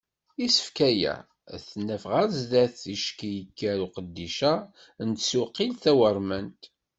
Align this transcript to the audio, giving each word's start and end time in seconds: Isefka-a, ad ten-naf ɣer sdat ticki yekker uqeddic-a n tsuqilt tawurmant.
Isefka-a, 0.45 1.15
ad 1.53 1.61
ten-naf 1.67 2.03
ɣer 2.11 2.27
sdat 2.39 2.73
ticki 2.83 3.29
yekker 3.37 3.77
uqeddic-a 3.85 4.53
n 5.05 5.07
tsuqilt 5.11 5.81
tawurmant. 5.83 6.61